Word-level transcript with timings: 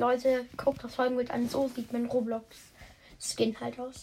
Leute, 0.00 0.46
guckt 0.56 0.82
das 0.82 0.94
Folgenbild 0.94 1.30
an. 1.30 1.48
So 1.48 1.68
sieht 1.68 1.92
mein 1.92 2.06
Roblox-Skin 2.06 3.60
halt 3.60 3.78
aus. 3.78 3.96